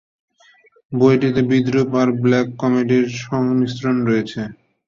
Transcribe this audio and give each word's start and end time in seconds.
বইটিতে 0.91 1.41
বিদ্রুপ 1.49 1.89
আর 2.01 2.09
"ব্ল্যাক 2.21 2.47
কমেডি"’র 2.61 3.05
সংমিশ্রণ 3.21 3.95
রয়েছে। 4.07 4.41